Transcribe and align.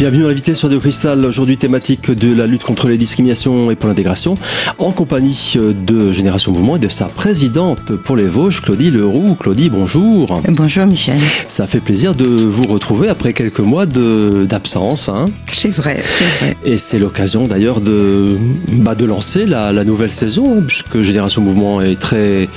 Bienvenue 0.00 0.24
invité 0.24 0.54
sur 0.54 0.68
Radio 0.68 0.80
Cristal, 0.80 1.26
aujourd'hui 1.26 1.58
thématique 1.58 2.10
de 2.10 2.34
la 2.34 2.46
lutte 2.46 2.64
contre 2.64 2.88
les 2.88 2.96
discriminations 2.96 3.70
et 3.70 3.76
pour 3.76 3.86
l'intégration, 3.86 4.38
en 4.78 4.92
compagnie 4.92 5.58
de 5.58 6.10
Génération 6.10 6.52
Mouvement 6.52 6.76
et 6.76 6.78
de 6.78 6.88
sa 6.88 7.04
présidente 7.04 7.94
pour 7.96 8.16
les 8.16 8.24
Vosges, 8.24 8.62
Claudie 8.62 8.90
Leroux. 8.90 9.34
Claudie, 9.38 9.68
bonjour. 9.68 10.40
Bonjour 10.48 10.86
Michel. 10.86 11.18
Ça 11.48 11.66
fait 11.66 11.80
plaisir 11.80 12.14
de 12.14 12.24
vous 12.24 12.66
retrouver 12.66 13.10
après 13.10 13.34
quelques 13.34 13.60
mois 13.60 13.84
d'absence. 13.84 15.10
Hein. 15.10 15.26
C'est 15.52 15.68
vrai, 15.68 16.02
c'est 16.02 16.46
vrai. 16.46 16.56
Et 16.64 16.78
c'est 16.78 16.98
l'occasion 16.98 17.46
d'ailleurs 17.46 17.82
de, 17.82 18.38
bah, 18.68 18.94
de 18.94 19.04
lancer 19.04 19.44
la, 19.44 19.70
la 19.70 19.84
nouvelle 19.84 20.10
saison, 20.10 20.62
puisque 20.66 21.02
Génération 21.02 21.42
Mouvement 21.42 21.82
est 21.82 22.00
très 22.00 22.48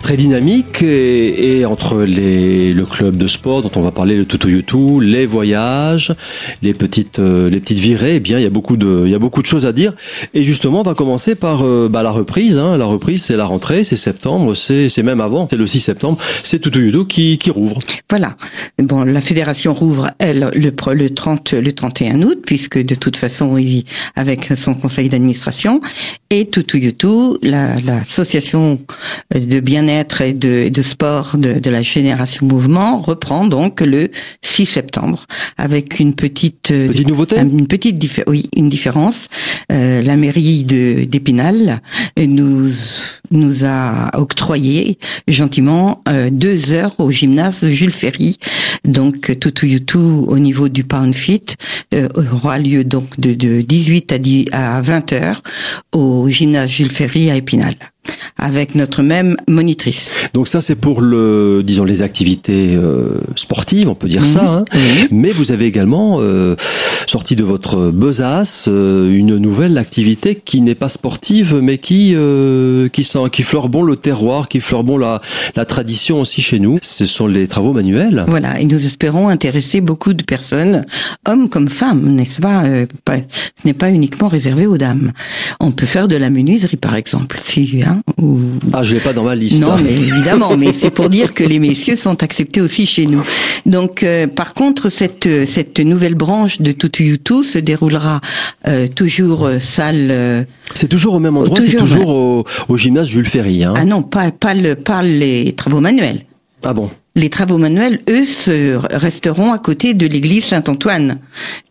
très 0.00 0.16
dynamique 0.16 0.82
et, 0.82 1.64
entre 1.64 2.02
les, 2.02 2.72
le 2.72 2.84
club 2.84 3.16
de 3.16 3.26
sport 3.26 3.62
dont 3.62 3.70
on 3.76 3.80
va 3.80 3.90
parler, 3.90 4.16
le 4.16 4.26
Tutu 4.26 4.50
Yutu, 4.50 5.00
les 5.00 5.26
voyages, 5.26 6.14
les 6.62 6.74
petites, 6.74 7.18
euh, 7.18 7.50
les 7.50 7.60
petites 7.60 7.78
virées, 7.78 8.16
eh 8.16 8.20
bien 8.20 8.38
il 8.38 8.42
y 8.42 8.46
a 8.46 8.50
beaucoup 8.50 8.76
de, 8.76 9.02
il 9.04 9.10
y 9.10 9.14
a 9.14 9.18
beaucoup 9.18 9.42
de 9.42 9.46
choses 9.46 9.66
à 9.66 9.72
dire. 9.72 9.94
Et 10.34 10.42
justement, 10.42 10.80
on 10.80 10.84
va 10.84 10.94
commencer 10.94 11.34
par 11.34 11.62
euh, 11.62 11.88
bah, 11.90 12.02
la 12.02 12.10
reprise. 12.10 12.58
Hein. 12.58 12.76
La 12.76 12.84
reprise, 12.84 13.24
c'est 13.24 13.36
la 13.36 13.44
rentrée, 13.44 13.82
c'est 13.82 13.96
septembre, 13.96 14.54
c'est, 14.54 15.02
même 15.02 15.20
avant, 15.20 15.46
c'est 15.50 15.56
le 15.56 15.66
6 15.66 15.80
septembre, 15.80 16.18
c'est 16.42 16.60
Tutu 16.60 16.86
Yutu 16.86 17.06
qui, 17.06 17.38
qui 17.38 17.50
rouvre. 17.50 17.78
Voilà. 18.10 18.36
Bon, 18.82 19.02
la 19.04 19.20
fédération 19.20 19.72
rouvre 19.72 20.10
elle 20.18 20.50
le, 20.54 20.72
le 20.94 21.10
30, 21.10 21.52
le 21.52 21.72
31 21.72 22.22
août, 22.22 22.42
puisque 22.44 22.78
de 22.82 22.94
toute 22.94 23.16
façon, 23.16 23.56
il 23.56 23.84
avec 24.14 24.52
son 24.56 24.74
conseil 24.74 25.08
d'administration 25.08 25.80
et 26.30 26.48
Tutu 26.48 26.78
Yutu, 26.78 27.38
l'association 27.42 28.78
de 29.34 29.60
bien-être 29.60 29.95
et 30.00 30.32
de, 30.32 30.68
de 30.68 30.82
sport 30.82 31.36
de, 31.36 31.58
de, 31.58 31.70
la 31.70 31.82
génération 31.82 32.46
mouvement 32.46 32.98
reprend 32.98 33.46
donc 33.46 33.80
le 33.80 34.10
6 34.42 34.66
septembre 34.66 35.24
avec 35.56 35.98
une 36.00 36.14
petite 36.14 36.70
euh, 36.70 36.88
petite 36.88 37.08
nouveauté? 37.08 37.36
une 37.38 37.66
petite 37.66 38.02
oui 38.26 38.48
une 38.54 38.68
différence. 38.68 39.28
Euh, 39.72 40.02
la 40.02 40.16
mairie 40.16 40.64
de 40.64 41.04
d'Épinal 41.04 41.80
nous 42.18 42.68
nous 43.30 43.64
a 43.64 44.10
octroyé 44.18 44.98
gentiment 45.28 46.02
euh, 46.08 46.30
deux 46.30 46.72
heures 46.72 46.94
au 46.98 47.10
gymnase 47.10 47.68
Jules 47.68 47.90
Ferry. 47.90 48.38
Donc 48.84 49.36
Yutu 49.62 49.98
au 49.98 50.38
niveau 50.38 50.68
du 50.68 50.84
Pound 50.84 51.14
Fit 51.14 51.42
euh, 51.94 52.08
aura 52.32 52.58
lieu 52.58 52.84
donc 52.84 53.18
de, 53.18 53.34
de 53.34 53.60
18 53.60 54.12
à 54.12 54.18
10 54.18 54.46
à 54.52 54.80
20 54.80 55.12
heures 55.12 55.42
au 55.92 56.28
gymnase 56.28 56.70
Jules 56.70 56.90
Ferry 56.90 57.30
à 57.30 57.36
Épinal 57.36 57.74
avec 58.38 58.74
notre 58.74 59.02
même 59.02 59.36
monitrice. 59.48 60.10
Donc 60.34 60.48
ça 60.48 60.60
c'est 60.60 60.74
pour 60.74 61.00
le, 61.00 61.62
disons 61.64 61.84
les 61.84 62.02
activités 62.02 62.74
euh, 62.74 63.20
sportives, 63.34 63.88
on 63.88 63.94
peut 63.94 64.08
dire 64.08 64.24
ça. 64.24 64.42
Mhm. 64.42 64.48
Hein. 64.48 64.64
Mais 65.10 65.30
vous 65.30 65.52
avez 65.52 65.66
également 65.66 66.18
euh, 66.20 66.56
sorti 67.06 67.36
de 67.36 67.44
votre 67.44 67.90
besace 67.90 68.66
euh, 68.68 69.10
une 69.10 69.36
nouvelle 69.36 69.78
activité 69.78 70.34
qui 70.34 70.60
n'est 70.60 70.74
pas 70.74 70.88
sportive, 70.88 71.56
mais 71.62 71.78
qui 71.78 72.14
qui 72.92 73.04
sent, 73.04 73.30
qui 73.32 73.42
fleure 73.42 73.68
bon 73.68 73.82
le 73.82 73.96
terroir, 73.96 74.48
qui 74.48 74.60
fleure 74.60 74.84
bon 74.84 74.98
la, 74.98 75.20
la 75.54 75.64
tradition 75.64 76.20
aussi 76.20 76.42
chez 76.42 76.58
nous. 76.58 76.78
Ce 76.82 77.04
sont 77.06 77.26
les 77.26 77.46
travaux 77.46 77.72
manuels. 77.72 78.24
Voilà, 78.28 78.60
et 78.60 78.66
nous 78.66 78.84
espérons 78.84 79.28
intéresser 79.28 79.80
beaucoup 79.80 80.14
de 80.14 80.22
personnes, 80.22 80.84
hommes 81.26 81.48
comme 81.48 81.68
femmes, 81.68 82.12
n'est-ce 82.12 82.40
pas, 82.40 82.64
pas 83.04 83.16
Ce 83.16 83.66
n'est 83.66 83.74
pas 83.74 83.90
uniquement 83.90 84.28
réservé 84.28 84.66
aux 84.66 84.78
dames. 84.78 85.12
On 85.60 85.70
peut 85.70 85.86
faire 85.86 86.08
de 86.08 86.16
la 86.16 86.30
menuiserie 86.30 86.76
par 86.76 86.94
exemple, 86.96 87.38
si 87.42 87.82
hein, 87.84 87.95
ah, 88.72 88.82
je 88.82 88.94
l'ai 88.94 89.00
pas 89.00 89.12
dans 89.12 89.24
ma 89.24 89.34
liste. 89.34 89.62
Non, 89.62 89.76
mais 89.82 89.92
évidemment, 89.92 90.56
mais 90.56 90.72
c'est 90.74 90.90
pour 90.90 91.08
dire 91.10 91.34
que 91.34 91.44
les 91.44 91.58
messieurs 91.58 91.96
sont 91.96 92.22
acceptés 92.22 92.60
aussi 92.60 92.86
chez 92.86 93.06
nous. 93.06 93.22
Donc, 93.64 94.02
euh, 94.02 94.26
par 94.26 94.54
contre, 94.54 94.88
cette 94.88 95.46
cette 95.46 95.80
nouvelle 95.80 96.14
branche 96.14 96.60
de 96.60 96.72
Tutu 96.72 97.04
Yutu 97.04 97.44
se 97.44 97.58
déroulera 97.58 98.20
euh, 98.66 98.86
toujours 98.86 99.46
euh, 99.46 99.58
salle. 99.58 100.46
c'est 100.74 100.88
toujours 100.88 101.14
au 101.14 101.18
même 101.18 101.36
endroit, 101.36 101.60
c'est 101.60 101.76
toujours 101.76 102.08
au, 102.08 102.44
au, 102.68 102.76
gymnase 102.76 103.08
Jules 103.08 103.26
Ferry. 103.26 103.64
Hein. 103.64 103.74
Ah 103.76 103.84
non, 103.84 104.02
pas 104.02 104.30
pas 104.30 104.54
le 104.54 104.74
pas 104.74 105.02
les 105.02 105.52
travaux 105.52 105.80
manuels. 105.80 106.20
Ah 106.64 106.72
bon? 106.72 106.90
Les 107.16 107.30
travaux 107.30 107.58
manuels, 107.58 108.00
eux, 108.08 108.26
se 108.26 108.76
resteront 108.94 109.52
à 109.52 109.58
côté 109.58 109.94
de 109.94 110.06
l'église 110.06 110.44
Saint-Antoine, 110.44 111.18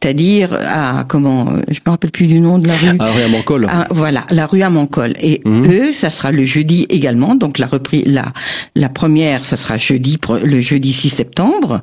c'est-à-dire 0.01 0.53
à 0.53 1.05
comment, 1.07 1.45
je 1.69 1.79
me 1.85 1.91
rappelle 1.91 2.11
plus 2.11 2.25
du 2.25 2.39
nom 2.39 2.57
de 2.57 2.67
la 2.67 2.75
rue. 2.75 2.97
À 2.99 3.11
rue 3.11 3.21
à 3.21 3.27
Mancol. 3.27 3.67
voilà, 3.91 4.25
la 4.31 4.47
rue 4.47 4.63
à 4.63 4.69
Mancol. 4.71 5.13
Et 5.21 5.41
mhm. 5.45 5.71
eux, 5.71 5.93
ça 5.93 6.09
sera 6.09 6.31
le 6.31 6.43
jeudi 6.43 6.87
également. 6.89 7.35
Donc 7.35 7.59
la 7.59 7.67
reprise, 7.67 8.05
la 8.07 8.25
la 8.75 8.89
première, 8.89 9.45
ça 9.45 9.55
sera 9.55 9.77
jeudi, 9.77 10.17
le 10.43 10.61
jeudi 10.61 10.91
6 10.91 11.09
septembre, 11.11 11.81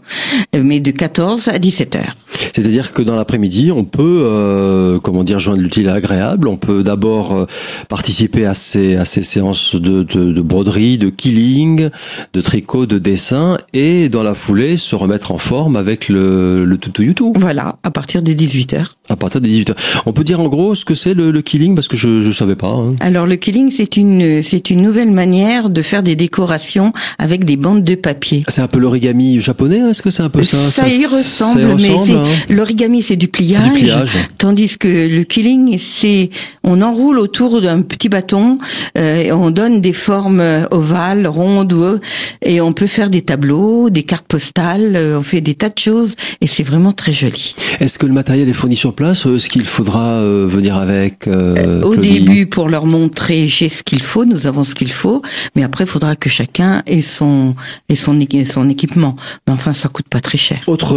mais 0.60 0.80
de 0.80 0.90
14 0.90 1.48
à 1.48 1.58
17 1.58 1.96
heures. 1.96 2.16
C'est-à-dire 2.54 2.92
que 2.92 3.02
dans 3.02 3.16
l'après-midi, 3.16 3.70
on 3.70 3.84
peut, 3.84 4.22
euh, 4.24 4.98
comment 4.98 5.24
dire, 5.24 5.38
joindre 5.38 5.62
l'utile 5.62 5.88
à 5.88 5.94
l'agréable. 5.94 6.48
On 6.48 6.56
peut 6.56 6.82
d'abord 6.82 7.32
euh, 7.32 7.46
participer 7.88 8.44
à 8.44 8.54
ces 8.54 8.96
à 8.96 9.04
ces 9.04 9.22
séances 9.22 9.74
de, 9.76 10.02
de, 10.02 10.32
de 10.32 10.40
broderie, 10.42 10.98
de 10.98 11.10
killing, 11.10 11.90
de 12.32 12.40
tricot, 12.40 12.86
de 12.86 12.98
dessin 12.98 13.51
et 13.72 14.08
dans 14.08 14.22
la 14.22 14.34
foulée 14.34 14.76
se 14.76 14.94
remettre 14.94 15.32
en 15.32 15.38
forme 15.38 15.76
avec 15.76 16.08
le, 16.08 16.64
le 16.64 16.78
YouTube. 16.98 17.36
Voilà, 17.40 17.76
à 17.82 17.90
partir 17.90 18.22
des 18.22 18.34
18h. 18.34 18.86
À 19.08 19.16
partir 19.16 19.40
des 19.40 19.50
18h. 19.50 19.74
On 20.06 20.12
peut 20.12 20.24
dire 20.24 20.40
en 20.40 20.48
gros 20.48 20.74
ce 20.74 20.84
que 20.84 20.94
c'est 20.94 21.14
le, 21.14 21.30
le, 21.30 21.42
killing 21.42 21.74
parce 21.74 21.88
que 21.88 21.96
je 21.96 22.08
ne 22.08 22.32
savais 22.32 22.56
pas. 22.56 22.68
Hein. 22.68 22.94
Alors 23.00 23.26
le 23.26 23.36
killing 23.36 23.70
c'est 23.70 23.96
une 23.96 24.42
c'est 24.42 24.70
une 24.70 24.82
nouvelle 24.82 25.10
manière 25.10 25.70
de 25.70 25.82
faire 25.82 26.02
des 26.02 26.16
décorations 26.16 26.92
avec 27.18 27.44
des 27.44 27.56
bandes 27.56 27.84
de 27.84 27.94
papier. 27.94 28.44
C'est 28.48 28.62
un 28.62 28.68
peu 28.68 28.78
l'origami 28.78 29.41
japonais, 29.41 29.80
hein, 29.80 29.91
est-ce 29.91 30.02
que 30.02 30.10
c'est 30.10 30.22
un 30.22 30.30
peu 30.30 30.42
ça? 30.42 30.56
Ça, 30.70 30.88
y 30.88 31.06
ressemble, 31.06 31.76
mais 31.80 31.91
hein. 31.91 32.22
l'origami 32.48 33.02
c'est 33.02 33.16
du 33.16 33.28
pliage, 33.28 33.72
du 33.72 33.80
pliage, 33.80 34.12
tandis 34.38 34.78
que 34.78 34.88
le 34.88 35.24
killing 35.24 35.78
c'est 35.78 36.30
on 36.64 36.80
enroule 36.82 37.18
autour 37.18 37.60
d'un 37.60 37.82
petit 37.82 38.08
bâton 38.08 38.58
euh, 38.96 39.22
et 39.22 39.32
on 39.32 39.50
donne 39.50 39.80
des 39.80 39.92
formes 39.92 40.42
ovales, 40.70 41.26
rondes 41.26 42.00
et 42.42 42.60
on 42.60 42.72
peut 42.72 42.86
faire 42.86 43.10
des 43.10 43.22
tableaux 43.22 43.41
des 43.91 44.03
cartes 44.03 44.26
postales, 44.26 44.97
euh, 44.97 45.19
on 45.19 45.22
fait 45.22 45.41
des 45.41 45.54
tas 45.54 45.69
de 45.69 45.78
choses 45.78 46.14
et 46.41 46.47
c'est 46.47 46.62
vraiment 46.62 46.92
très 46.92 47.12
joli. 47.12 47.54
Est-ce 47.80 47.98
que 47.98 48.06
le 48.06 48.12
matériel 48.12 48.48
est 48.48 48.53
fourni 48.53 48.76
sur 48.76 48.94
place 48.94 49.26
Est-ce 49.26 49.48
qu'il 49.48 49.64
faudra 49.64 50.20
euh, 50.20 50.47
venir 50.48 50.76
avec 50.76 51.26
euh, 51.26 51.82
Au 51.82 51.97
début, 51.97 52.47
pour 52.47 52.69
leur 52.69 52.86
montrer 52.86 53.48
j'ai 53.48 53.69
ce 53.69 53.82
qu'il 53.82 54.00
faut, 54.00 54.25
nous 54.25 54.47
avons 54.47 54.64
ce 54.64 54.75
qu'il 54.75 54.92
faut, 54.92 55.22
mais 55.56 55.64
après 55.64 55.84
il 55.84 55.86
faudra 55.88 56.16
que 56.16 56.28
chacun 56.28 56.82
ait 56.86 57.03
son 57.03 57.54
ait 57.88 57.94
son, 57.94 58.19
son 58.44 58.69
équipement. 58.69 59.16
Mais 59.47 59.53
enfin, 59.53 59.72
ça 59.72 59.88
coûte 59.88 60.09
pas 60.09 60.20
très 60.20 60.38
cher. 60.38 60.60
Autre 60.66 60.97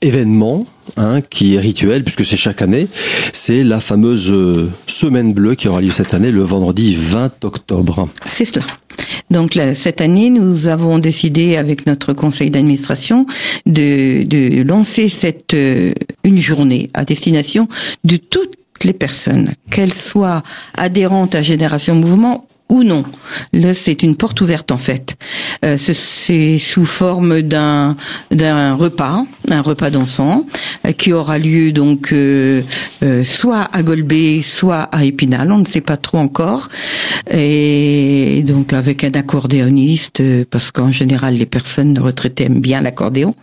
événement 0.00 0.66
hein, 0.96 1.20
qui 1.20 1.54
est 1.54 1.60
rituel 1.60 2.04
puisque 2.04 2.24
c'est 2.24 2.36
chaque 2.36 2.62
année, 2.62 2.88
c'est 3.32 3.64
la 3.64 3.80
fameuse 3.80 4.32
semaine 4.86 5.32
bleue 5.32 5.54
qui 5.54 5.68
aura 5.68 5.80
lieu 5.80 5.90
cette 5.90 6.14
année 6.14 6.30
le 6.30 6.42
vendredi 6.42 6.94
20 6.94 7.44
octobre. 7.44 8.08
C'est 8.28 8.44
cela. 8.44 8.64
Donc 9.30 9.58
cette 9.74 10.00
année, 10.00 10.30
nous 10.30 10.68
avons 10.68 10.98
décidé 10.98 11.56
avec 11.56 11.86
notre 11.86 12.12
conseil 12.12 12.50
d'administration 12.50 13.26
de, 13.66 14.62
lancer 14.62 15.08
cette 15.08 15.54
euh, 15.54 15.92
une 16.24 16.38
journée 16.38 16.90
à 16.94 17.04
destination 17.04 17.68
de 18.04 18.16
toutes 18.16 18.54
les 18.84 18.92
personnes, 18.92 19.52
qu'elles 19.70 19.94
soient 19.94 20.42
adhérentes 20.76 21.34
à 21.34 21.42
Génération 21.42 21.94
Mouvement 21.94 22.46
ou 22.68 22.82
non. 22.82 23.04
Là, 23.52 23.74
c'est 23.74 24.02
une 24.02 24.16
porte 24.16 24.40
ouverte 24.40 24.72
en 24.72 24.78
fait. 24.78 25.16
Euh, 25.64 25.76
c'est 25.76 26.58
sous 26.58 26.84
forme 26.84 27.42
d'un 27.42 27.96
d'un 28.30 28.74
repas, 28.74 29.24
un 29.50 29.60
repas 29.60 29.90
dansant, 29.90 30.46
euh, 30.86 30.92
qui 30.92 31.12
aura 31.12 31.38
lieu 31.38 31.72
donc 31.72 32.12
euh, 32.12 32.62
euh, 33.02 33.24
soit 33.24 33.68
à 33.72 33.82
Golbet, 33.82 34.42
soit 34.42 34.82
à 34.92 35.04
Épinal, 35.04 35.52
on 35.52 35.58
ne 35.58 35.64
sait 35.64 35.80
pas 35.80 35.96
trop 35.96 36.18
encore, 36.18 36.68
et 37.30 38.42
donc 38.46 38.72
avec 38.72 39.04
un 39.04 39.12
accordéoniste, 39.12 40.22
parce 40.50 40.70
qu'en 40.70 40.90
général 40.90 41.34
les 41.34 41.46
personnes 41.46 41.98
retraitées 41.98 42.44
aiment 42.44 42.60
bien 42.60 42.80
l'accordéon. 42.80 43.34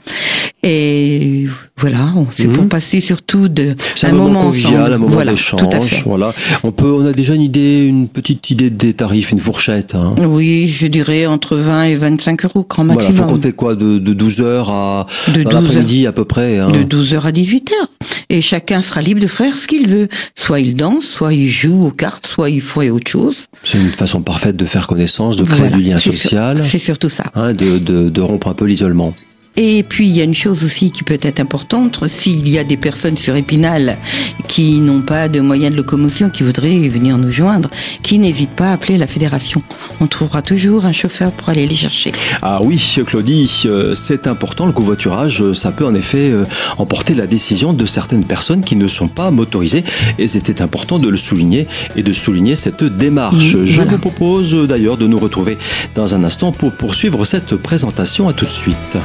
Et 0.64 1.46
voilà, 1.78 2.14
c'est 2.32 2.48
pour 2.48 2.64
mhm. 2.64 2.70
passer 2.70 3.02
surtout 3.02 3.50
de 3.50 3.76
un, 4.04 4.08
un, 4.08 4.12
moment, 4.14 4.44
convivial, 4.44 4.94
un 4.94 4.98
moment 4.98 5.12
voilà, 5.12 5.32
d'échange. 5.32 6.04
Voilà, 6.06 6.34
on 6.64 6.72
peut, 6.72 6.90
on 6.90 7.06
a 7.06 7.12
déjà 7.12 7.36
une 7.36 7.42
idée, 7.42 7.86
une 7.86 8.08
petite 8.08 8.50
idée 8.50 8.70
des 8.70 8.94
tarifs, 8.94 9.32
une 9.32 9.40
fourchette. 9.40 9.94
Hein. 9.94 10.16
Oui, 10.20 10.70
je 10.70 10.88
dirais 10.88 11.26
entre 11.26 11.58
20 11.58 11.84
et 11.84 11.96
25 11.98 12.46
euros 12.46 12.66
grand 12.70 12.86
maximum. 12.86 13.16
Voilà, 13.16 13.28
faut 13.28 13.34
compter 13.36 13.52
quoi 13.52 13.76
de, 13.76 14.00
de 14.00 14.14
12 14.14 14.40
heures 14.40 14.70
à 14.70 15.06
l'après-midi 15.36 16.08
à 16.08 16.14
peu 16.14 16.24
près. 16.24 16.60
Hein. 16.60 16.72
De 16.72 16.84
12 16.84 17.14
heures 17.16 17.28
à 17.28 17.34
18 17.34 17.72
heures. 17.74 17.88
Et 18.30 18.42
chacun 18.42 18.82
sera 18.82 19.02
libre 19.02 19.20
de 19.20 19.28
faire 19.28 19.54
ce 19.54 19.68
qu'il 19.68 19.88
veut. 19.88 20.08
Soit 20.36 20.62
il 20.62 20.76
danse, 20.76 21.06
soit 21.06 21.34
il 21.34 21.48
joue 21.50 21.86
aux 21.86 21.92
cartes, 21.92 22.26
soit 22.26 22.50
il 22.50 22.62
fait 22.62 22.90
autre 22.90 23.12
chose. 23.12 23.48
C'est 23.66 23.78
une 23.78 23.90
façon 23.90 24.22
parfaite 24.22 24.56
de 24.56 24.66
faire 24.66 24.88
connaissance, 24.88 25.36
de 25.36 25.44
créer 25.44 25.70
du 25.70 25.82
lien 25.82 25.98
social. 25.98 26.62
C'est 26.62 26.80
surtout 26.80 27.10
ça. 27.10 27.26
Hein, 27.36 27.54
de, 27.54 27.78
de, 27.78 28.10
de 28.10 28.22
rompre 28.22 28.48
un 28.48 28.54
peu 28.54 28.66
l'isolement. 28.66 29.14
Et 29.56 29.84
puis 29.84 30.08
il 30.08 30.16
y 30.16 30.22
a 30.22 30.24
une 30.24 30.34
chose 30.34 30.64
aussi 30.64 30.92
qui 30.92 31.04
peut 31.04 31.20
être 31.22 31.40
importante, 31.40 32.08
s'il 32.08 32.50
y 32.50 32.58
a 32.58 32.64
des 32.64 32.78
personnes 32.78 33.18
sur 33.18 33.36
Épinal 33.36 33.98
qui 34.48 34.80
n'ont 34.80 35.02
pas 35.02 35.30
de 35.30 35.40
moyens 35.40 35.72
de 35.72 35.78
locomotion, 35.78 36.30
qui 36.30 36.44
voudraient 36.44 36.88
venir 36.88 37.18
nous 37.18 37.32
joindre, 37.32 37.70
qui 38.02 38.20
n'hésitent 38.20 38.52
pas 38.52 38.70
à 38.70 38.74
appeler 38.74 38.98
la 38.98 39.08
fédération. 39.08 39.64
On 40.00 40.08
trouvera 40.08 40.42
toujours 40.42 40.86
un 40.86 40.92
chauffeur 40.92 41.32
pour 41.32 41.50
aller 41.50 41.68
les 41.68 41.76
chercher. 41.76 42.12
Ah 42.42 42.60
oui, 42.62 42.80
Claudie, 43.06 43.64
euh, 43.66 43.94
c'est 43.94 44.28
important, 44.28 44.66
le 44.66 44.72
covoiturage, 44.72 45.42
euh, 45.42 45.54
ça 45.54 45.72
peut 45.72 45.86
en 45.86 45.96
effet 45.96 46.30
euh, 46.30 46.46
emporter 46.78 47.14
la 47.14 47.28
décision 47.28 47.74
de 47.74 47.86
certaines 47.86 48.26
personnes 48.26 48.64
qui 48.64 48.76
ne 48.76 48.88
sont 48.88 49.08
pas 49.08 49.32
motorisées 49.32 49.84
et 50.18 50.28
c'était 50.28 50.62
important 50.62 51.00
de 51.00 51.10
le 51.10 51.18
souligner 51.18 51.68
et 51.96 52.04
de 52.04 52.14
souligner 52.14 52.56
cette 52.56 52.84
démarche. 52.84 53.56
Je 53.66 53.82
vous 53.82 53.98
propose 53.98 54.54
d'ailleurs 54.68 54.98
de 54.98 55.08
nous 55.08 55.20
retrouver 55.20 55.58
dans 55.96 56.16
un 56.16 56.24
instant 56.24 56.52
pour 56.52 56.72
poursuivre 56.74 57.26
cette 57.26 57.56
présentation. 57.56 58.30
À 58.30 58.34
tout 58.34 58.46
de 58.46 58.50
suite. 58.50 58.98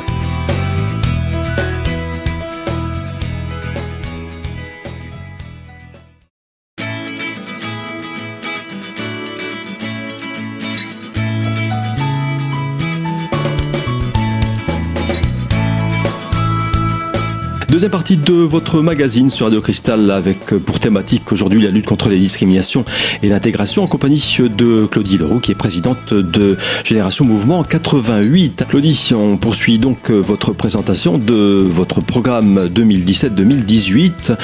Deuxième 17.68 17.90
partie 17.90 18.16
de 18.16 18.32
votre 18.32 18.80
magazine 18.80 19.28
sur 19.28 19.44
Radio 19.44 19.60
Cristal 19.60 20.10
avec 20.10 20.54
euh, 20.54 20.58
pour 20.58 20.80
thématique 20.80 21.30
aujourd'hui 21.32 21.60
la 21.60 21.70
lutte 21.70 21.84
contre 21.84 22.08
les 22.08 22.18
discriminations 22.18 22.82
et 23.22 23.28
l'intégration 23.28 23.82
en 23.82 23.86
compagnie 23.86 24.38
de 24.56 24.86
Claudie 24.86 25.18
Leroux 25.18 25.38
qui 25.38 25.52
est 25.52 25.54
présidente 25.54 26.14
de 26.14 26.56
Génération 26.82 27.26
Mouvement 27.26 27.62
88. 27.64 28.64
Claudie, 28.70 29.10
on 29.14 29.36
poursuit 29.36 29.78
donc 29.78 30.10
euh, 30.10 30.18
votre 30.18 30.54
présentation 30.54 31.18
de 31.18 31.62
votre 31.68 32.00
programme 32.00 32.70
2017-2018, 32.74 34.34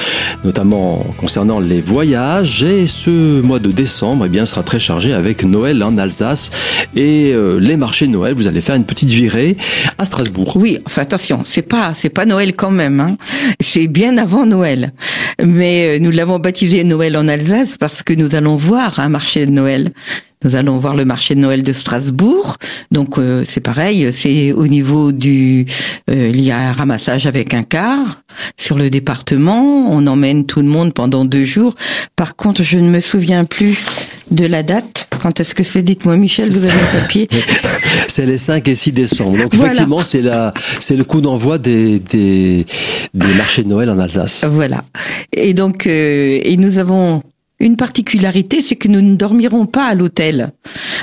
notamment 0.43 1.03
concernant 1.17 1.59
les 1.59 1.81
voyages 1.81 2.61
et 2.61 2.85
ce 2.85 3.41
mois 3.41 3.57
de 3.57 3.71
décembre 3.71 4.25
eh 4.27 4.29
bien, 4.29 4.45
sera 4.45 4.61
très 4.61 4.77
chargé 4.77 5.13
avec 5.13 5.43
Noël 5.43 5.81
en 5.81 5.97
Alsace 5.97 6.51
et 6.95 7.31
euh, 7.33 7.57
les 7.59 7.75
marchés 7.75 8.05
de 8.05 8.11
Noël. 8.11 8.35
Vous 8.35 8.45
allez 8.45 8.61
faire 8.61 8.75
une 8.75 8.85
petite 8.85 9.09
virée 9.09 9.57
à 9.97 10.05
Strasbourg. 10.05 10.55
Oui, 10.57 10.77
enfin 10.85 11.01
attention, 11.01 11.41
c'est 11.43 11.63
pas 11.63 11.95
c'est 11.95 12.09
pas 12.09 12.27
Noël 12.27 12.55
quand 12.55 12.69
même. 12.69 12.99
Hein. 12.99 13.14
C'est 13.59 13.87
bien 13.87 14.17
avant 14.17 14.45
Noël. 14.45 14.93
Mais 15.43 15.95
euh, 15.95 15.99
nous 15.99 16.11
l'avons 16.11 16.39
baptisé 16.39 16.83
Noël 16.83 17.17
en 17.17 17.27
Alsace 17.27 17.77
parce 17.77 18.03
que 18.03 18.13
nous 18.13 18.35
allons 18.35 18.55
voir 18.55 18.99
un 18.99 19.09
marché 19.09 19.45
de 19.45 19.51
Noël. 19.51 19.91
Nous 20.45 20.55
allons 20.55 20.77
voir 20.77 20.95
le 20.95 21.05
marché 21.05 21.33
de 21.33 21.39
Noël 21.39 21.63
de 21.63 21.73
Strasbourg. 21.73 22.57
Donc 22.91 23.17
euh, 23.17 23.43
c'est 23.47 23.61
pareil, 23.61 24.13
c'est 24.13 24.53
au 24.53 24.67
niveau 24.67 25.11
du 25.11 25.65
euh, 26.09 26.29
il 26.31 26.39
y 26.39 26.51
a 26.51 26.69
un 26.69 26.71
ramassage 26.71 27.25
avec 27.25 27.55
un 27.55 27.63
car 27.63 27.97
sur 28.57 28.77
le 28.77 28.91
département, 28.91 29.87
on 29.89 30.05
emmène 30.07 30.45
tout 30.45 30.61
le 30.61 30.67
monde 30.67 30.93
pendant 30.93 31.25
deux 31.25 31.45
jours. 31.45 31.73
Par 32.15 32.35
contre, 32.35 32.61
je 32.61 32.77
ne 32.77 32.89
me 32.89 32.99
souviens 32.99 33.45
plus 33.45 33.77
de 34.29 34.45
la 34.45 34.61
date. 34.61 35.07
Quand 35.19 35.39
est-ce 35.39 35.55
que 35.55 35.63
c'est? 35.63 35.81
Dites-moi, 35.81 36.17
Michel, 36.17 36.49
vous 36.49 36.65
avez 36.65 36.73
le 36.73 36.99
papier? 36.99 37.27
C'est 38.07 38.25
les 38.25 38.37
5 38.37 38.67
et 38.67 38.75
6 38.75 38.91
décembre. 38.91 39.37
Donc 39.37 39.53
effectivement, 39.53 40.01
c'est 40.01 40.21
la, 40.21 40.51
c'est 40.79 40.95
le 40.95 41.03
coup 41.03 41.21
d'envoi 41.21 41.57
des, 41.57 41.99
des, 41.99 42.65
des 43.13 43.33
marchés 43.33 43.63
de 43.63 43.69
Noël 43.69 43.89
en 43.89 43.99
Alsace. 43.99 44.45
Voilà. 44.47 44.83
Et 45.33 45.53
donc, 45.53 45.87
euh, 45.87 46.39
et 46.43 46.55
nous 46.57 46.77
avons 46.77 47.23
une 47.59 47.77
particularité, 47.77 48.61
c'est 48.61 48.75
que 48.75 48.87
nous 48.87 49.01
ne 49.01 49.15
dormirons 49.15 49.65
pas 49.65 49.85
à 49.85 49.95
l'hôtel. 49.95 50.51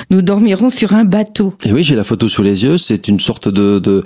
Nous 0.09 0.21
dormirons 0.21 0.69
sur 0.69 0.93
un 0.93 1.03
bateau. 1.03 1.53
Et 1.65 1.73
oui, 1.73 1.83
j'ai 1.83 1.95
la 1.95 2.03
photo 2.03 2.27
sous 2.27 2.43
les 2.43 2.63
yeux. 2.63 2.77
C'est 2.77 3.07
une 3.07 3.19
sorte 3.19 3.47
de 3.49 3.79
de, 3.79 4.03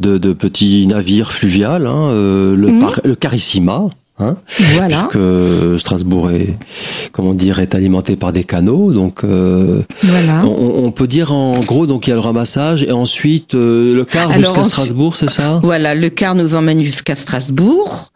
de, 0.00 0.16
de 0.18 0.32
petit 0.32 0.86
navire 0.86 1.32
fluvial, 1.32 1.86
hein, 1.86 2.08
euh, 2.08 2.56
le, 2.56 2.68
Mhm. 2.68 2.80
par- 2.80 3.00
le 3.04 3.14
Carissima. 3.14 3.84
Hein, 4.22 4.36
Voilà. 4.74 5.08
Puisque 5.10 5.78
Strasbourg 5.80 6.30
est, 6.30 6.54
comment 7.10 7.32
dire, 7.32 7.58
est 7.58 7.74
alimenté 7.74 8.16
par 8.16 8.34
des 8.34 8.44
canaux, 8.44 8.92
donc 8.92 9.24
euh, 9.24 9.80
Voilà. 10.02 10.44
on, 10.44 10.84
on 10.84 10.90
peut 10.90 11.06
dire 11.06 11.32
en 11.32 11.58
gros, 11.60 11.86
donc 11.86 12.06
il 12.06 12.10
y 12.10 12.12
a 12.12 12.16
le 12.16 12.20
ramassage 12.20 12.82
et 12.82 12.92
ensuite 12.92 13.54
euh, 13.54 13.94
le 13.94 14.04
car 14.04 14.30
jusqu'à 14.32 14.64
Strasbourg, 14.64 15.16
c'est 15.16 15.30
ça? 15.30 15.58
Voilà, 15.62 15.94
le 15.94 16.10
car 16.10 16.34
nous 16.34 16.54
emmène 16.54 16.80
jusqu'à 16.80 17.14
Strasbourg. 17.16 18.10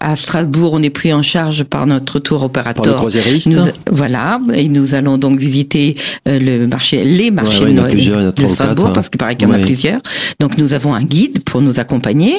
À 0.00 0.16
Strasbourg, 0.16 0.72
on 0.74 0.82
est 0.82 0.90
pris 0.90 1.12
en 1.12 1.22
charge 1.22 1.64
par 1.64 1.86
notre 1.86 2.18
tour 2.18 2.38
Par 2.50 2.64
le 2.64 2.70
opérateur. 2.70 2.96
croisiériste. 2.96 3.46
Nous- 3.48 3.62
voilà, 3.90 4.38
et 4.54 4.68
nous 4.68 4.94
allons 4.94 5.16
donc 5.18 5.38
visiter 5.38 5.96
euh, 6.26 6.38
le 6.38 6.66
marché, 6.66 7.04
les 7.04 7.30
marchés 7.30 7.60
Ouais, 7.64 7.64
ouais, 7.64 7.70
il 7.94 8.02
y 8.04 8.06
de 8.08 8.14
en 8.14 8.28
a 8.28 8.32
de 8.32 8.44
ou 8.44 8.48
Strasbourg, 8.48 8.86
hein. 8.88 8.92
parce 8.94 9.08
qu'il 9.08 9.18
paraît 9.18 9.36
qu'il 9.36 9.48
y 9.48 9.50
en 9.50 9.54
a 9.54 9.58
plusieurs. 9.58 10.00
Donc 10.40 10.58
nous 10.58 10.72
avons 10.74 10.94
un 10.94 11.02
guide 11.04 11.42
pour 11.44 11.60
nous 11.62 11.80
accompagner. 11.80 12.34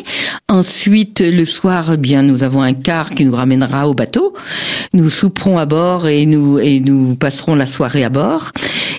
Ensuite, 0.48 1.22
le 1.22 1.46
soir, 1.46 1.92
eh 1.94 1.98
bien, 1.98 2.22
nous 2.22 2.44
avons 2.44 2.62
un 2.62 2.74
car 2.74 3.12
qui 3.12 3.26
nous 3.26 3.36
ramènera 3.36 3.88
au 3.88 3.94
bateau. 3.94 4.34
Nous 4.94 5.10
souperons 5.10 5.58
à 5.58 5.66
bord 5.66 6.08
et 6.08 6.26
nous 6.26 6.60
et 6.60 6.80
nous 6.80 7.16
passerons 7.16 7.56
la 7.56 7.66
soirée 7.66 8.04
à 8.04 8.10
bord. 8.10 8.52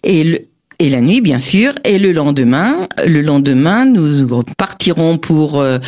Et 0.02 0.24
le, 0.24 0.38
et 0.80 0.88
la 0.90 1.00
nuit, 1.00 1.20
bien 1.20 1.38
sûr. 1.38 1.72
Et 1.84 1.98
le 2.00 2.10
lendemain, 2.12 2.88
le 3.06 3.20
lendemain, 3.22 3.84
nous 3.84 4.26
partirons 4.58 5.16
pour 5.18 5.60
euh, 5.60 5.78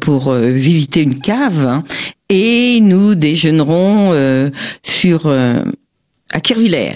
pour 0.00 0.28
euh, 0.30 0.50
visiter 0.50 1.02
une 1.02 1.18
cave 1.18 1.66
hein, 1.66 1.82
et 2.28 2.78
nous 2.80 3.14
déjeunerons 3.16 4.10
euh, 4.12 4.50
sur 4.84 5.28
à 5.28 6.40
Kirvillers 6.40 6.94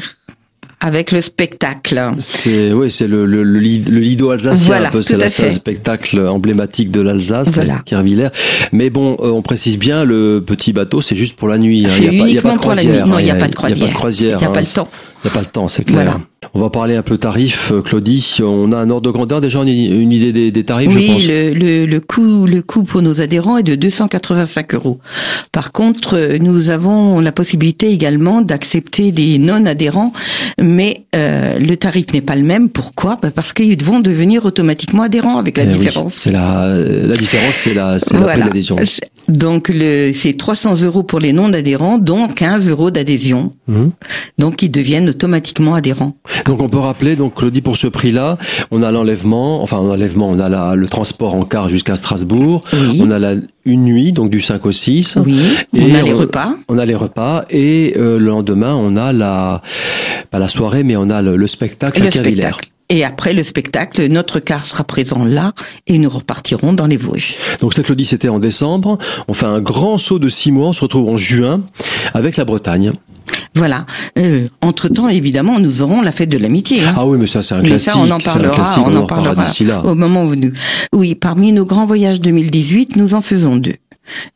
avec 0.80 1.10
le 1.10 1.20
spectacle. 1.20 2.00
C'est 2.20 2.72
oui, 2.72 2.88
c'est 2.88 3.08
le 3.08 3.26
le, 3.26 3.42
le, 3.42 3.58
Lid- 3.58 3.88
le 3.88 3.98
Lido 3.98 4.30
alsacien, 4.30 4.66
Voilà, 4.66 4.88
un 4.88 4.92
peu, 4.92 5.02
c'est 5.02 5.18
fait. 5.28 5.50
spectacle 5.50 6.20
emblématique 6.26 6.92
de 6.92 7.00
l'Alsace, 7.00 7.54
Voilà. 7.54 7.80
Kervillers. 7.84 8.28
Mais 8.72 8.88
bon, 8.88 9.16
on 9.18 9.42
précise 9.42 9.76
bien, 9.76 10.04
le 10.04 10.40
petit 10.40 10.72
bateau, 10.72 11.00
c'est 11.00 11.16
juste 11.16 11.34
pour 11.34 11.48
la 11.48 11.58
nuit. 11.58 11.86
hein. 11.86 11.90
Il 11.98 12.04
y 12.04 12.06
a 12.06 12.22
pas- 12.22 12.28
il 12.28 12.34
y 12.34 12.38
a 12.38 12.42
pas 12.42 12.52
de 12.52 12.58
croisière, 12.58 13.06
Non, 13.08 13.16
hein. 13.16 13.20
il 13.20 13.24
n'y 13.24 13.30
a 13.30 13.34
pas 13.34 13.48
de 13.48 13.54
Il 13.68 13.74
n'y 13.74 13.82
a 13.82 13.84
pas 13.86 13.90
de 13.90 13.94
croisière. 13.94 14.38
Il 14.38 14.40
n'y 14.42 14.46
a 14.46 14.50
pas 14.50 14.58
hein. 14.58 14.62
le 14.62 14.74
temps. 14.74 14.88
Il 15.24 15.26
n'y 15.26 15.30
a 15.30 15.34
pas 15.34 15.40
le 15.40 15.46
temps, 15.46 15.66
c'est 15.68 15.84
clair. 15.84 15.96
Voilà. 16.04 16.20
On 16.54 16.60
va 16.60 16.70
parler 16.70 16.96
un 16.96 17.02
peu 17.02 17.18
tarifs, 17.18 17.72
euh, 17.72 17.82
Claudie. 17.82 18.38
On 18.42 18.72
a 18.72 18.76
un 18.76 18.90
ordre 18.90 19.06
de 19.06 19.12
grandeur 19.12 19.40
déjà, 19.40 19.60
une 19.62 20.12
idée 20.12 20.32
des, 20.32 20.50
des 20.50 20.64
tarifs, 20.64 20.90
je 20.90 20.98
pense. 20.98 21.16
Oui, 21.18 21.26
le, 21.28 21.52
le, 21.52 21.86
le 21.86 22.00
coût 22.00 22.46
le 22.46 22.62
coût 22.62 22.84
pour 22.84 23.02
nos 23.02 23.20
adhérents 23.20 23.58
est 23.58 23.62
de 23.62 23.74
285 23.74 24.74
euros. 24.74 24.98
Par 25.52 25.72
contre, 25.72 26.16
euh, 26.16 26.38
nous 26.40 26.70
avons 26.70 27.20
la 27.20 27.32
possibilité 27.32 27.90
également 27.90 28.40
d'accepter 28.42 29.12
des 29.12 29.38
non-adhérents, 29.38 30.12
mais 30.60 31.04
euh, 31.14 31.58
le 31.58 31.76
tarif 31.76 32.12
n'est 32.14 32.20
pas 32.22 32.36
le 32.36 32.42
même. 32.42 32.68
Pourquoi? 32.70 33.18
Bah, 33.20 33.30
Parce 33.34 33.52
qu'ils 33.52 33.82
vont 33.84 34.00
devenir 34.00 34.44
automatiquement 34.44 35.02
adhérents 35.02 35.36
avec 35.36 35.58
la 35.58 35.64
Eh 35.64 35.68
oui, 35.68 35.78
différence. 35.78 36.14
c'est 36.14 36.32
la, 36.32 36.68
la 36.76 37.16
différence, 37.16 37.54
c'est 37.54 37.74
la, 37.74 37.98
c'est 37.98 38.16
Voilà. 38.16 38.46
d'adhésion. 38.46 38.76
Donc 39.28 39.68
le 39.68 40.12
c'est 40.14 40.32
300 40.36 40.82
euros 40.82 41.02
pour 41.02 41.20
les 41.20 41.32
non-adhérents, 41.32 41.98
dont 41.98 42.28
15 42.28 42.68
euros 42.68 42.90
d'adhésion. 42.90 43.52
Mhm. 43.68 43.90
Donc 44.38 44.62
ils 44.62 44.70
deviennent 44.70 45.10
automatiquement 45.10 45.74
adhérents. 45.74 46.16
Donc 46.46 46.62
on 46.62 46.68
peut 46.68 46.78
rappeler, 46.78 47.14
donc 47.16 47.34
Claudie, 47.34 47.60
pour 47.60 47.76
ce 47.76 47.86
prix-là, 47.88 48.38
on 48.70 48.82
a 48.82 48.90
l'enlèvement, 48.90 49.62
enfin 49.62 49.76
l'enlèvement, 49.78 50.28
on 50.30 50.38
a 50.38 50.48
la, 50.48 50.74
le 50.74 50.86
transport 50.88 51.34
en 51.34 51.42
car 51.42 51.68
jusqu'à 51.68 51.94
Strasbourg, 51.96 52.64
Oui. 52.72 53.00
on 53.04 53.10
a 53.10 53.18
la, 53.18 53.34
une 53.64 53.84
nuit, 53.84 54.12
donc 54.12 54.30
du 54.30 54.40
5 54.40 54.64
au 54.64 54.72
6, 54.72 55.18
Oui. 55.26 55.38
Et 55.76 55.82
on 55.82 55.94
a 55.94 56.02
les 56.02 56.12
on- 56.14 56.16
repas. 56.16 56.54
on 56.68 56.78
a 56.78 56.86
les 56.86 56.94
repas, 56.94 57.44
et 57.50 57.94
euh, 57.98 58.18
le 58.18 58.26
lendemain, 58.30 58.74
on 58.74 58.96
a 58.96 59.12
la, 59.12 59.60
pas 60.30 60.38
la 60.38 60.48
soirée, 60.48 60.82
mais 60.84 60.96
on 60.96 61.10
a 61.10 61.20
le, 61.20 61.36
le 61.36 61.46
spectacle 61.46 62.00
à 62.02 62.06
le 62.06 62.10
spectacle. 62.10 62.70
Et 62.90 63.04
après 63.04 63.34
le 63.34 63.42
spectacle, 63.42 64.06
notre 64.08 64.40
car 64.40 64.64
sera 64.64 64.82
présent 64.82 65.24
là 65.24 65.52
et 65.86 65.98
nous 65.98 66.08
repartirons 66.08 66.72
dans 66.72 66.86
les 66.86 66.96
Vosges. 66.96 67.34
Donc 67.60 67.74
ça, 67.74 67.82
Claudie, 67.82 68.06
c'était 68.06 68.30
en 68.30 68.38
décembre. 68.38 68.96
On 69.28 69.34
fait 69.34 69.44
un 69.46 69.60
grand 69.60 69.98
saut 69.98 70.18
de 70.18 70.28
six 70.30 70.52
mois, 70.52 70.68
on 70.68 70.72
se 70.72 70.80
retrouve 70.80 71.08
en 71.10 71.16
juin 71.16 71.60
avec 72.14 72.36
la 72.38 72.44
Bretagne. 72.46 72.92
Voilà. 73.54 73.84
Euh, 74.18 74.48
entre 74.62 74.88
temps, 74.88 75.08
évidemment, 75.08 75.60
nous 75.60 75.82
aurons 75.82 76.00
la 76.00 76.12
fête 76.12 76.30
de 76.30 76.38
l'amitié. 76.38 76.82
hein. 76.82 76.94
Ah 76.96 77.06
oui, 77.06 77.18
mais 77.18 77.26
ça 77.26 77.42
c'est 77.42 77.54
un 77.54 77.60
Mais 77.60 77.68
classique. 77.68 77.90
ça, 77.92 77.98
on 77.98 78.10
en 78.10 78.20
parlera, 78.20 78.54
classique, 78.54 78.82
on 78.86 78.96
en 78.96 79.06
parlera 79.06 79.34
d'ici 79.34 79.64
là. 79.64 79.84
au 79.84 79.94
moment 79.94 80.24
venu. 80.24 80.54
Oui, 80.94 81.14
parmi 81.14 81.52
nos 81.52 81.66
grands 81.66 81.84
voyages 81.84 82.20
2018, 82.20 82.96
nous 82.96 83.12
en 83.14 83.20
faisons 83.20 83.56
deux. 83.56 83.74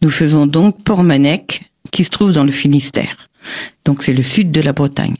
Nous 0.02 0.10
faisons 0.10 0.46
donc 0.46 0.82
Portmanec, 0.82 1.70
qui 1.90 2.04
se 2.04 2.10
trouve 2.10 2.32
dans 2.32 2.44
le 2.44 2.50
Finistère. 2.52 3.16
Donc 3.84 4.02
c'est 4.04 4.12
le 4.12 4.22
sud 4.22 4.52
de 4.52 4.60
la 4.60 4.72
Bretagne. 4.72 5.16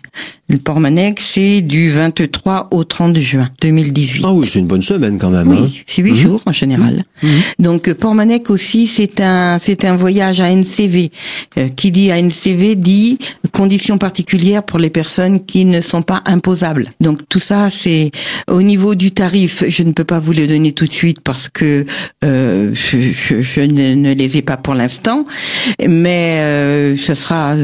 Le 0.49 0.59
Portmanec, 0.59 1.19
c'est 1.19 1.63
du 1.63 1.89
23 1.89 2.69
au 2.73 2.85
30 2.85 3.17
juin 3.19 3.49
2018. 3.63 4.23
Ah 4.25 4.33
oui, 4.33 4.47
c'est 4.49 4.59
une 4.59 4.67
bonne 4.67 4.83
semaine 4.83 5.19
quand 5.19 5.31
même. 5.31 5.51
hein. 5.51 5.57
Oui, 5.63 5.83
c'est 5.87 6.03
huit 6.03 6.13
Mhm. 6.13 6.17
jours 6.17 6.43
en 6.47 6.53
général. 6.53 7.03
Mhm. 7.23 7.31
Donc 7.59 7.89
euh, 7.89 7.95
Portmanec 7.95 8.51
aussi, 8.51 8.87
c'est 8.87 9.21
un 9.21 9.59
c'est 9.59 9.85
un 9.85 9.97
voyage 9.97 10.41
à 10.41 10.51
NCV. 10.51 11.11
Euh, 11.59 11.69
qui 11.71 11.91
dit 11.91 12.13
ANCV 12.13 12.77
dit 12.77 13.19
conditions 13.53 13.99
particulières 13.99 14.63
pour 14.63 14.79
les 14.79 14.91
personnes 14.91 15.45
qui 15.45 15.65
ne 15.65 15.81
sont 15.81 16.03
pas 16.03 16.23
imposables. 16.27 16.93
Donc 17.01 17.21
tout 17.29 17.39
ça, 17.41 17.69
c'est 17.71 18.11
au 18.49 18.63
niveau 18.63 18.95
du 18.95 19.11
tarif. 19.11 19.65
Je 19.67 19.83
ne 19.83 19.93
peux 19.93 20.05
pas 20.05 20.19
vous 20.21 20.33
le 20.33 20.47
donner 20.47 20.73
tout 20.73 20.87
de 20.87 20.93
suite 20.93 21.21
parce 21.21 21.49
que 21.49 21.85
euh, 22.25 22.71
je, 22.75 22.99
je- 23.01 23.41
je 23.41 23.61
ne, 23.61 23.95
ne 23.95 24.13
les 24.15 24.37
ai 24.37 24.43
pas 24.43 24.57
pour 24.57 24.75
l'instant, 24.75 25.25
mais 25.89 26.39
euh, 26.43 26.97
ce 26.97 27.15
sera 27.15 27.55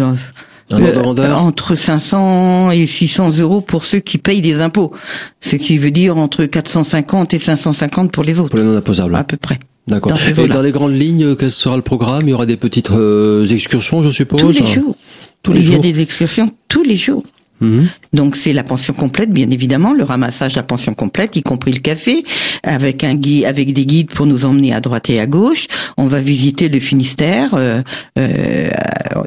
Un 0.71 0.83
ordre 0.83 0.95
de 0.95 1.01
grandeur 1.01 1.43
entre 1.43 1.75
500 1.75 2.71
et 2.73 2.87
600 2.87 3.39
euros 3.39 3.61
pour 3.61 3.85
ceux 3.85 4.01
qui 4.01 4.19
payent 4.19 4.43
des 4.43 4.61
impôts, 4.61 4.93
ce 5.41 5.57
qui 5.57 5.79
veut 5.79 5.91
dire 5.91 6.19
entre 6.19 6.45
450 6.45 7.35
et 7.35 7.39
550 7.39 8.13
pour 8.13 8.25
les 8.25 8.39
autres, 8.39 8.51
pour 8.51 8.59
les 8.59 8.65
non 8.65 8.77
imposables. 8.77 9.15
à 9.15 9.25
peu 9.25 9.37
près. 9.37 9.59
D'accord. 9.87 10.13
Dans 10.37 10.47
dans 10.47 10.63
les 10.63 10.71
grandes 10.71 10.95
lignes, 10.95 11.35
quel 11.37 11.51
sera 11.51 11.77
le 11.77 11.83
programme? 11.83 12.23
Il 12.25 12.31
y 12.31 12.35
aura 12.35 12.45
des 12.45 12.59
petites 12.59 12.91
euh, 12.91 13.47
excursions, 13.47 14.03
je 14.03 14.11
suppose? 14.11 14.41
Tous 14.41 14.51
les 14.51 14.67
jours. 14.67 14.95
Tous 15.43 15.53
les 15.55 15.67
Il 15.67 15.73
y 15.73 15.75
a 15.75 15.79
des 15.79 16.03
excursions 16.03 16.47
tous 16.69 16.83
les 16.83 16.97
jours. 16.97 17.23
Mhm. 17.61 17.89
Donc 18.13 18.37
c'est 18.37 18.53
la 18.53 18.63
pension 18.63 18.95
complète, 18.95 19.31
bien 19.31 19.51
évidemment, 19.51 19.93
le 19.93 20.05
ramassage 20.05 20.55
de 20.55 20.59
la 20.59 20.65
pension 20.65 20.95
complète, 20.95 21.37
y 21.37 21.43
compris 21.43 21.73
le 21.73 21.81
café, 21.81 22.25
avec 22.63 23.05
un 23.05 23.15
guide, 23.15 23.45
avec 23.45 23.73
des 23.73 23.87
guides 23.87 24.11
pour 24.11 24.27
nous 24.27 24.45
emmener 24.45 24.73
à 24.73 24.81
droite 24.81 25.11
et 25.11 25.21
à 25.21 25.27
gauche. 25.27 25.67
On 25.97 26.07
va 26.07 26.21
visiter 26.21 26.69
le 26.69 26.81
Finistère. 26.81 27.55
euh, 27.55 27.83
euh, 28.19 28.71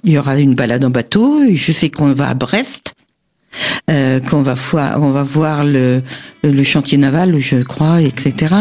il 0.04 0.14
y 0.14 0.18
aura 0.18 0.40
une 0.40 0.56
balade 0.56 0.84
en 0.84 0.90
bateau. 0.90 1.42
Je 1.54 1.72
sais 1.72 1.90
qu'on 1.90 2.14
va 2.14 2.30
à 2.30 2.34
Brest. 2.34 2.94
Euh, 3.90 4.22
qu'on 4.22 4.42
va 4.42 4.54
voir, 4.54 5.02
on 5.02 5.12
va 5.12 5.24
voir 5.24 5.66
le, 5.66 6.02
chantier 6.64 6.98
naval, 6.98 7.38
je 7.40 7.58
crois, 7.58 8.02
etc. 8.02 8.56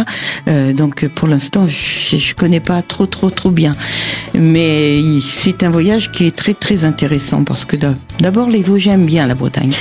Euh, 0.49 0.73
donc 0.73 1.07
pour 1.09 1.29
l'instant, 1.29 1.67
je, 1.69 2.17
je 2.17 2.35
connais 2.35 2.59
pas 2.59 2.83
trop, 2.83 3.07
trop, 3.07 3.31
trop 3.31 3.51
bien, 3.51 3.77
mais 4.35 5.01
c'est 5.23 5.63
un 5.63 5.71
voyage 5.71 6.11
qui 6.11 6.27
est 6.27 6.35
très, 6.35 6.55
très 6.55 6.85
intéressant 6.85 7.45
parce 7.45 7.65
que 7.65 7.77
d'ab- 7.77 7.97
d'abord 8.19 8.49
les 8.49 8.63
Vosges 8.63 8.89
aiment 8.89 9.07
bien 9.07 9.27
la 9.27 9.35
Bretagne. 9.37 9.73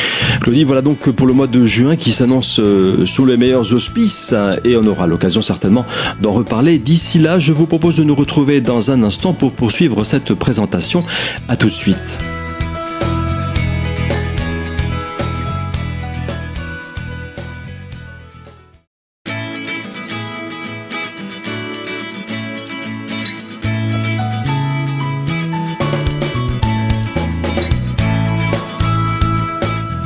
Claudie, 0.42 0.64
voilà 0.66 0.82
donc 0.84 1.10
pour 1.10 1.26
le 1.26 1.34
mois 1.34 1.48
de 1.48 1.66
juin 1.66 1.96
qui 1.96 2.12
s'annonce 2.12 2.60
euh, 2.60 3.06
sous 3.08 3.26
les 3.26 3.38
meilleurs 3.38 3.74
auspices 3.74 4.34
hein, 4.34 4.58
et 4.64 4.76
on 4.78 4.86
aura 4.86 5.08
l'occasion 5.08 5.42
certainement 5.42 5.86
d'en 6.22 6.32
reparler. 6.32 6.78
D'ici 6.78 7.18
là, 7.18 7.40
je 7.40 7.54
vous 7.54 7.66
propose 7.66 7.98
de 7.98 8.04
nous 8.04 8.16
retrouver 8.16 8.62
dans 8.62 8.92
un 8.92 9.02
instant 9.02 9.34
pour 9.34 9.54
poursuivre 9.54 10.04
cette 10.04 10.34
présentation. 10.36 11.04
À 11.48 11.56
tout 11.56 11.68
de 11.68 11.72
suite. 11.74 12.20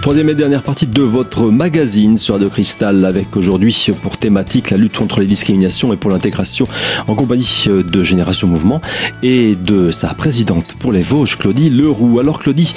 Troisième 0.03 0.27
et 0.27 0.35
dernière 0.35 0.63
partie 0.63 0.85
de 0.85 1.01
votre 1.01 1.45
magazine 1.45 2.17
sur 2.17 2.37
de 2.37 2.49
Cristal 2.49 3.05
avec 3.05 3.37
aujourd'hui 3.37 3.87
pour 4.01 4.17
thématique 4.17 4.69
la 4.69 4.75
lutte 4.75 4.97
contre 4.97 5.21
les 5.21 5.27
discriminations 5.27 5.93
et 5.93 5.95
pour 5.95 6.11
l'intégration 6.11 6.67
en 7.07 7.15
compagnie 7.15 7.47
de 7.69 8.03
Génération 8.03 8.49
Mouvement 8.49 8.81
et 9.23 9.55
de 9.55 9.91
sa 9.91 10.13
présidente 10.13 10.73
pour 10.77 10.91
les 10.91 11.01
Vosges, 11.01 11.37
Claudie 11.37 11.69
Leroux. 11.69 12.19
Alors 12.19 12.39
Claudie, 12.39 12.73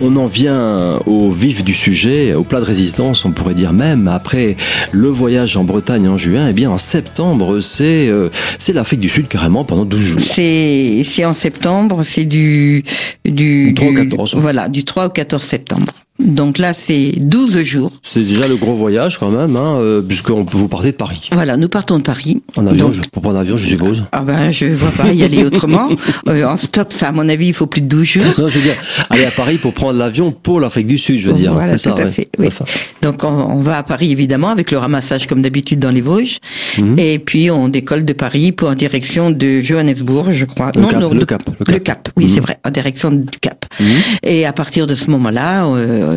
on 0.00 0.16
en 0.16 0.24
vient 0.24 0.98
au 1.04 1.30
vif 1.30 1.62
du 1.64 1.74
sujet, 1.74 2.32
au 2.32 2.44
plat 2.44 2.60
de 2.60 2.64
résistance, 2.64 3.26
on 3.26 3.32
pourrait 3.32 3.52
dire 3.54 3.74
même 3.74 4.08
après 4.08 4.56
le 4.90 5.08
voyage 5.08 5.58
en 5.58 5.64
Bretagne 5.64 6.08
en 6.08 6.16
juin, 6.16 6.48
et 6.48 6.54
bien 6.54 6.70
en 6.70 6.78
septembre, 6.78 7.60
c'est 7.60 8.08
euh, 8.08 8.30
c'est 8.58 8.72
l'Afrique 8.72 9.00
du 9.00 9.10
Sud 9.10 9.28
carrément 9.28 9.64
pendant 9.66 9.84
12 9.84 10.00
jours. 10.00 10.20
C'est 10.20 11.02
c'est 11.04 11.26
en 11.26 11.34
septembre, 11.34 12.04
c'est 12.04 12.24
du 12.24 12.84
du 13.26 13.74
3 13.76 13.86
au 13.86 13.90
du- 13.90 13.96
14. 14.08 14.34
Voilà, 14.38 14.70
du 14.70 14.84
3 14.84 15.08
au 15.08 15.10
14 15.10 15.42
septembre. 15.42 15.92
Donc 16.20 16.58
là, 16.58 16.74
c'est 16.74 17.12
12 17.16 17.62
jours. 17.62 17.92
C'est 18.02 18.20
déjà 18.22 18.46
le 18.46 18.56
gros 18.56 18.74
voyage 18.74 19.18
quand 19.18 19.30
même, 19.30 19.56
hein, 19.56 19.76
euh, 19.78 20.02
puisqu'on 20.02 20.44
vous 20.44 20.68
partez 20.68 20.92
de 20.92 20.96
Paris. 20.96 21.28
Voilà, 21.32 21.56
nous 21.56 21.68
partons 21.68 21.98
de 21.98 22.02
Paris. 22.02 22.42
En 22.56 22.66
avion, 22.66 22.88
Donc, 22.88 22.96
je- 22.96 23.02
pour 23.08 23.22
prendre 23.22 23.38
l'avion, 23.38 23.56
je 23.56 23.66
suppose. 23.66 24.04
ah 24.12 24.20
ben, 24.22 24.50
je 24.50 24.66
vois 24.66 24.90
pas 24.90 25.12
y 25.12 25.22
aller 25.22 25.44
autrement. 25.44 25.88
Euh, 26.28 26.44
en 26.44 26.56
stop, 26.56 26.92
ça, 26.92 27.08
à 27.08 27.12
mon 27.12 27.28
avis, 27.28 27.48
il 27.48 27.54
faut 27.54 27.66
plus 27.66 27.80
de 27.80 27.86
12 27.86 28.04
jours. 28.04 28.22
Non, 28.38 28.48
je 28.48 28.58
veux 28.58 28.64
dire, 28.64 28.76
aller 29.08 29.24
à 29.24 29.30
Paris 29.30 29.56
pour 29.56 29.72
prendre 29.72 29.98
l'avion 29.98 30.32
pour 30.32 30.60
l'Afrique 30.60 30.86
du 30.86 30.98
Sud, 30.98 31.16
je 31.18 31.28
veux 31.28 31.34
dire. 31.34 31.52
Voilà, 31.52 31.66
c'est 31.68 31.78
ça, 31.78 31.92
tout 31.92 32.02
à 32.02 32.04
ouais. 32.04 32.10
fait. 32.10 32.28
oui. 32.38 32.46
Enfin, 32.48 32.64
Donc 33.02 33.24
on, 33.24 33.28
on 33.28 33.60
va 33.60 33.78
à 33.78 33.82
Paris 33.82 34.12
évidemment 34.12 34.48
avec 34.50 34.70
le 34.70 34.78
ramassage 34.78 35.26
comme 35.26 35.40
d'habitude 35.42 35.78
dans 35.80 35.90
les 35.90 36.00
Vosges, 36.02 36.38
Mhm. 36.78 36.96
et 36.98 37.18
puis 37.18 37.50
on 37.50 37.68
décolle 37.68 38.04
de 38.04 38.12
Paris 38.12 38.52
pour 38.52 38.68
en 38.68 38.74
direction 38.74 39.30
de 39.30 39.60
Johannesburg, 39.60 40.30
je 40.30 40.44
crois. 40.44 40.70
Le 40.74 40.82
Cap, 40.86 41.00
le 41.12 41.18
de- 41.18 41.24
Cap, 41.24 41.42
le 41.66 41.72
le 41.72 41.78
Cap. 41.78 42.08
Oui, 42.16 42.24
Mhm. 42.26 42.30
c'est 42.34 42.40
vrai, 42.40 42.58
en 42.64 42.70
direction 42.70 43.10
du 43.10 43.38
Cap. 43.40 43.64
Mhm. 43.80 43.86
Et 44.24 44.46
à 44.46 44.52
partir 44.52 44.86
de 44.86 44.94
ce 44.94 45.10
moment-là, 45.10 45.66
euh, 45.66 46.09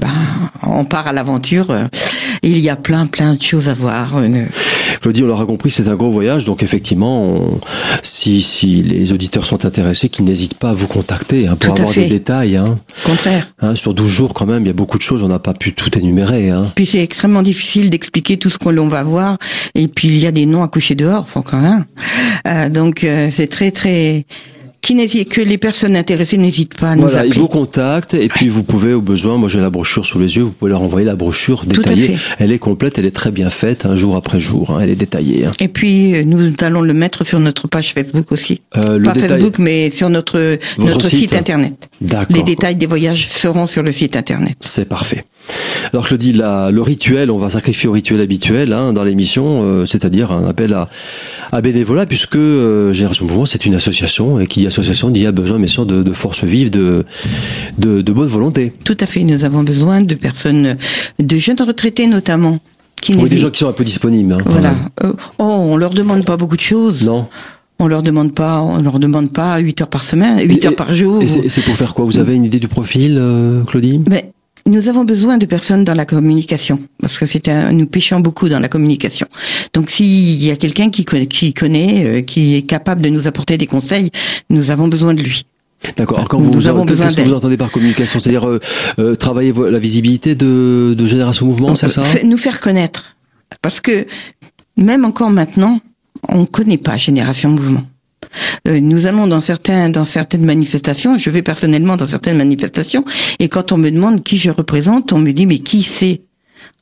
ben, 0.00 0.08
on 0.62 0.84
part 0.84 1.06
à 1.06 1.12
l'aventure. 1.12 1.70
Euh, 1.70 1.84
Il 2.42 2.58
y 2.58 2.70
a 2.70 2.76
plein, 2.76 3.06
plein 3.06 3.34
de 3.34 3.42
choses 3.42 3.68
à 3.68 3.74
voir. 3.74 4.16
Euh, 4.16 4.44
Claudie, 5.02 5.22
on 5.22 5.26
l'aura 5.26 5.44
compris, 5.44 5.70
c'est 5.70 5.88
un 5.88 5.94
gros 5.94 6.10
voyage, 6.10 6.44
donc 6.44 6.62
effectivement, 6.62 7.22
on- 7.24 7.60
si, 8.02 8.40
si 8.40 8.82
les 8.82 9.12
auditeurs 9.12 9.44
sont 9.44 9.64
intéressés, 9.66 10.08
qu'ils 10.08 10.24
n'hésitent 10.24 10.54
pas 10.58 10.70
à 10.70 10.72
vous 10.72 10.86
contacter 10.86 11.46
hein, 11.46 11.56
pour 11.56 11.74
Tout 11.74 11.82
avoir 11.82 11.94
des 11.94 12.06
détails. 12.08 12.56
Hein. 12.56 12.78
Contraire. 13.04 13.52
Hein, 13.60 13.74
sur 13.74 13.92
12 13.94 14.08
jours, 14.10 14.32
quand 14.34 14.46
même, 14.46 14.62
il 14.64 14.68
y 14.68 14.70
a 14.70 14.74
beaucoup 14.74 14.96
de 14.96 15.02
choses, 15.02 15.22
on 15.22 15.28
n'a 15.28 15.38
pas 15.38 15.52
pu 15.54 15.74
tout 15.74 15.96
énumérer. 15.98 16.50
Puis 16.74 16.86
c'est 16.86 17.02
extrêmement 17.02 17.42
difficile 17.42 17.90
d'expliquer 17.90 18.36
tout 18.38 18.48
ce 18.50 18.58
que 18.58 18.68
l'on 18.70 18.88
va 18.88 19.02
voir. 19.02 19.36
Et 19.74 19.86
puis 19.88 20.08
il 20.08 20.18
y 20.18 20.26
a 20.26 20.32
des 20.32 20.46
noms 20.46 20.62
à 20.62 20.68
coucher 20.68 20.94
dehors, 20.94 21.28
faut 21.28 21.42
quand 21.42 21.60
même. 21.60 21.84
Euh, 22.46 22.68
donc 22.70 23.04
euh, 23.04 23.28
c'est 23.30 23.48
très 23.48 23.70
très 23.70 24.24
qui 24.82 25.24
que 25.26 25.40
les 25.40 25.58
personnes 25.58 25.94
intéressées 25.96 26.36
n'hésitent 26.38 26.74
pas 26.78 26.90
à 26.90 26.96
nous 26.96 27.02
Voilà, 27.02 27.18
ils 27.24 27.28
appeler. 27.28 27.40
vous 27.40 27.48
contactent 27.48 28.14
et 28.14 28.28
puis 28.28 28.48
vous 28.48 28.62
pouvez 28.62 28.92
au 28.92 29.00
besoin, 29.00 29.36
moi 29.36 29.48
j'ai 29.48 29.60
la 29.60 29.70
brochure 29.70 30.04
sous 30.04 30.18
les 30.18 30.36
yeux, 30.36 30.42
vous 30.42 30.50
pouvez 30.52 30.70
leur 30.70 30.82
envoyer 30.82 31.06
la 31.06 31.16
brochure 31.16 31.64
détaillée. 31.64 32.16
Elle 32.38 32.50
est 32.50 32.58
complète, 32.58 32.98
elle 32.98 33.04
est 33.06 33.10
très 33.14 33.30
bien 33.30 33.50
faite, 33.50 33.86
un 33.86 33.94
jour 33.94 34.16
après 34.16 34.40
jour, 34.40 34.70
hein, 34.70 34.80
elle 34.82 34.90
est 34.90 34.96
détaillée. 34.96 35.46
hein. 35.46 35.52
Et 35.60 35.68
puis 35.68 36.16
euh, 36.16 36.24
nous 36.24 36.52
allons 36.60 36.80
le 36.80 36.92
mettre 36.94 37.24
sur 37.24 37.38
notre 37.40 37.68
page 37.68 37.92
Facebook 37.92 38.32
aussi. 38.32 38.60
Euh, 38.76 38.98
le 38.98 39.04
Pas 39.04 39.12
détail- 39.12 39.28
Facebook, 39.30 39.58
mais 39.58 39.90
sur 39.90 40.08
notre 40.10 40.58
Votre 40.78 40.90
notre 40.94 41.06
site. 41.08 41.18
site, 41.20 41.34
internet. 41.34 41.88
D'accord. 42.00 42.36
Les 42.36 42.42
détails 42.42 42.76
des 42.76 42.86
voyages 42.86 43.28
seront 43.28 43.66
sur 43.66 43.82
le 43.82 43.92
site 43.92 44.16
internet. 44.16 44.56
C'est 44.60 44.86
parfait. 44.88 45.24
Alors 45.92 46.06
Claudie, 46.06 46.32
la, 46.32 46.70
le 46.70 46.82
rituel, 46.82 47.30
on 47.30 47.38
va 47.38 47.48
sacrifier 47.50 47.88
au 47.88 47.92
rituel 47.92 48.20
habituel 48.20 48.72
hein, 48.72 48.92
dans 48.92 49.04
l'émission, 49.04 49.62
euh, 49.62 49.84
c'est-à-dire 49.84 50.32
un 50.32 50.46
appel 50.48 50.74
à, 50.74 50.88
à 51.52 51.60
bénévolat, 51.60 52.06
puisque 52.06 52.36
euh, 52.36 52.92
Génération 52.92 53.24
Mouvement, 53.26 53.44
c'est 53.46 53.66
une 53.66 53.74
association, 53.74 54.38
et 54.40 54.46
qui 54.46 54.60
dit 54.60 54.66
association 54.70 55.10
dit 55.10 55.26
a 55.26 55.32
besoin 55.32 55.58
bien 55.58 55.66
sûr 55.66 55.84
de, 55.86 56.02
de 56.02 56.12
forces 56.12 56.44
vives, 56.44 56.70
de, 56.70 57.04
de, 57.78 58.00
de 58.02 58.12
bonne 58.12 58.28
volonté. 58.28 58.72
Tout 58.84 58.96
à 59.00 59.06
fait. 59.06 59.24
Nous 59.24 59.44
avons 59.44 59.62
besoin 59.62 60.00
de 60.00 60.14
personnes, 60.14 60.76
de 61.18 61.36
jeunes 61.36 61.60
retraités 61.60 62.06
notamment, 62.06 62.58
qui 63.00 63.14
Oui, 63.14 63.28
des 63.28 63.38
gens 63.38 63.50
qui 63.50 63.60
sont 63.60 63.68
un 63.68 63.72
peu 63.72 63.84
disponibles. 63.84 64.32
hein, 64.32 64.38
Voilà. 64.44 64.74
Euh, 65.04 65.12
oh, 65.38 65.44
on 65.44 65.76
leur 65.76 65.90
demande 65.94 66.24
pas 66.24 66.36
beaucoup 66.36 66.56
de 66.56 66.60
choses. 66.60 67.04
Non. 67.04 67.26
On 67.82 67.86
leur 67.86 68.02
demande 68.02 68.34
pas, 68.34 68.60
on 68.60 68.82
leur 68.82 68.98
demande 68.98 69.32
pas 69.32 69.56
8 69.58 69.80
heures 69.82 69.88
par 69.88 70.04
semaine, 70.04 70.38
8 70.46 70.64
Et- 70.64 70.66
heures 70.68 70.76
par 70.76 70.92
jour. 70.94 71.22
Et 71.22 71.26
c'est 71.26 71.48
c'est 71.48 71.62
pour 71.64 71.76
faire 71.76 71.94
quoi? 71.94 72.04
Vous 72.04 72.18
avez 72.18 72.34
une 72.34 72.44
idée 72.44 72.58
du 72.60 72.68
profil, 72.68 73.16
euh, 73.18 73.64
Claudie? 73.64 74.00
Mais 74.08 74.32
nous 74.66 74.88
avons 74.88 75.04
besoin 75.04 75.38
de 75.38 75.46
personnes 75.46 75.84
dans 75.84 75.94
la 75.94 76.04
communication 76.04 76.78
parce 77.00 77.18
que 77.18 77.26
c'est 77.26 77.48
un, 77.48 77.72
nous 77.72 77.86
pêchons 77.86 78.20
beaucoup 78.20 78.48
dans 78.48 78.58
la 78.60 78.68
communication. 78.68 79.26
Donc 79.74 79.90
s'il 79.90 80.42
y 80.42 80.50
a 80.50 80.56
quelqu'un 80.56 80.90
qui 80.90 81.04
connaît, 81.04 81.26
qui 81.26 81.54
connaît, 81.54 82.04
euh, 82.04 82.22
qui 82.22 82.56
est 82.56 82.62
capable 82.62 83.00
de 83.00 83.08
nous 83.08 83.26
apporter 83.26 83.56
des 83.58 83.66
conseils, 83.66 84.10
nous 84.48 84.70
avons 84.70 84.88
besoin 84.88 85.14
de 85.14 85.22
lui. 85.22 85.44
D'accord. 85.96 86.28
Quand 86.28 86.38
Nous 86.38 86.52
vous, 86.52 86.68
avons 86.68 86.84
besoin 86.84 87.06
qu'est-ce 87.06 87.16
que 87.16 87.22
vous 87.22 87.32
entendez 87.32 87.56
par 87.56 87.70
communication? 87.70 88.20
C'est-à-dire 88.20 88.46
euh, 88.46 88.60
euh, 88.98 89.14
travailler 89.14 89.52
la 89.52 89.78
visibilité 89.78 90.34
de, 90.34 90.94
de 90.96 91.06
Génération 91.06 91.46
Mouvement, 91.46 91.74
c'est 91.74 91.88
ça? 91.88 92.02
nous 92.22 92.36
faire 92.36 92.60
connaître. 92.60 93.16
Parce 93.62 93.80
que 93.80 94.06
même 94.76 95.04
encore 95.04 95.30
maintenant, 95.30 95.80
on 96.28 96.44
connaît 96.44 96.76
pas 96.76 96.96
Génération 96.96 97.48
Mouvement. 97.50 97.82
Euh, 98.68 98.80
nous 98.80 99.06
allons 99.06 99.26
dans 99.26 99.40
certains 99.40 99.90
dans 99.90 100.04
certaines 100.04 100.44
manifestations, 100.44 101.18
je 101.18 101.30
vais 101.30 101.42
personnellement 101.42 101.96
dans 101.96 102.06
certaines 102.06 102.36
manifestations, 102.36 103.04
et 103.38 103.48
quand 103.48 103.72
on 103.72 103.78
me 103.78 103.90
demande 103.90 104.22
qui 104.22 104.38
je 104.38 104.50
représente, 104.50 105.12
on 105.12 105.18
me 105.18 105.32
dit 105.32 105.46
mais 105.46 105.58
qui 105.58 105.82
c'est? 105.82 106.22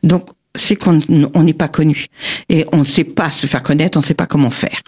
Donc 0.02 0.30
c'est 0.54 0.76
qu'on 0.76 1.00
on 1.34 1.42
n'est 1.42 1.52
pas 1.52 1.68
connu 1.68 2.06
et 2.48 2.64
on 2.72 2.78
ne 2.78 2.84
sait 2.84 3.04
pas 3.04 3.30
se 3.30 3.46
faire 3.46 3.62
connaître, 3.62 3.96
on 3.96 4.00
ne 4.00 4.06
sait 4.06 4.14
pas 4.14 4.26
comment 4.26 4.50
faire. 4.50 4.80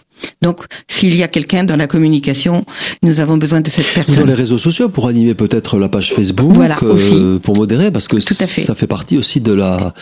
Donc 0.42 0.64
s'il 0.88 1.14
y 1.16 1.22
a 1.22 1.28
quelqu'un 1.28 1.64
dans 1.64 1.76
la 1.76 1.86
communication, 1.86 2.64
nous 3.02 3.20
avons 3.20 3.36
besoin 3.36 3.60
de 3.60 3.68
cette 3.70 3.84
Ou 3.86 3.88
dans 3.88 4.04
personne. 4.04 4.26
les 4.26 4.34
réseaux 4.34 4.58
sociaux 4.58 4.88
pour 4.88 5.06
animer 5.08 5.34
peut-être 5.34 5.78
la 5.78 5.88
page 5.88 6.12
Facebook, 6.12 6.52
Voilà, 6.54 6.76
euh, 6.82 7.38
pour 7.38 7.56
modérer, 7.56 7.90
parce 7.90 8.08
que 8.08 8.18
fait. 8.20 8.34
ça 8.62 8.74
fait 8.74 8.86
partie 8.86 9.16
aussi 9.18 9.40
de 9.40 9.52
la 9.52 9.92